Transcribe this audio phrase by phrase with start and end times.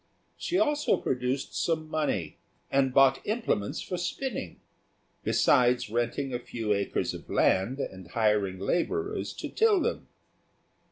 [0.35, 2.39] She also produced some money,
[2.71, 4.59] and bought implements for spinning,
[5.23, 10.07] besides renting a few acres of land and hiring labourers to till them.